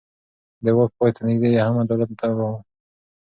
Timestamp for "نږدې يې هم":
1.27-1.75